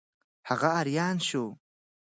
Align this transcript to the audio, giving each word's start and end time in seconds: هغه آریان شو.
هغه 0.49 0.67
آریان 0.79 1.17
شو. 1.27 1.43